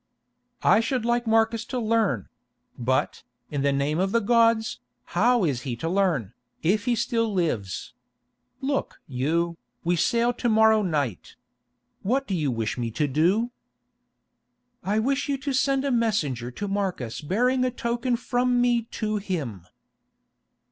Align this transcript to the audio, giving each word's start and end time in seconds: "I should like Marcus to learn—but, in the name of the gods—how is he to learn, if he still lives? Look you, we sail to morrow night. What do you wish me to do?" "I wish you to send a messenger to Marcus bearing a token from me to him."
"I 0.63 0.79
should 0.79 1.05
like 1.05 1.27
Marcus 1.27 1.63
to 1.65 1.77
learn—but, 1.77 3.21
in 3.51 3.61
the 3.61 3.71
name 3.71 3.99
of 3.99 4.11
the 4.11 4.19
gods—how 4.19 5.43
is 5.43 5.61
he 5.61 5.75
to 5.75 5.87
learn, 5.87 6.33
if 6.63 6.85
he 6.85 6.95
still 6.95 7.31
lives? 7.31 7.93
Look 8.61 8.99
you, 9.07 9.57
we 9.83 9.95
sail 9.95 10.33
to 10.33 10.49
morrow 10.49 10.81
night. 10.81 11.35
What 12.01 12.25
do 12.25 12.33
you 12.33 12.49
wish 12.49 12.79
me 12.79 12.89
to 12.89 13.07
do?" 13.07 13.51
"I 14.83 14.97
wish 14.97 15.29
you 15.29 15.37
to 15.37 15.53
send 15.53 15.85
a 15.85 15.91
messenger 15.91 16.49
to 16.49 16.67
Marcus 16.67 17.21
bearing 17.21 17.63
a 17.63 17.69
token 17.69 18.15
from 18.15 18.59
me 18.59 18.87
to 18.97 19.17
him." 19.17 19.67